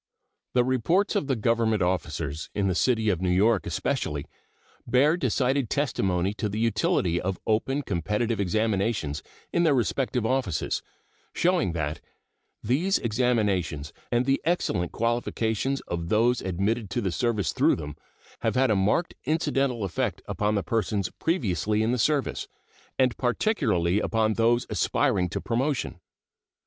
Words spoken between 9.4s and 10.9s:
in their respective offices,